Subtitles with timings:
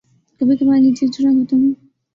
[0.41, 1.73] کبھی کبھار ہی چڑچڑا ہوتا ہوں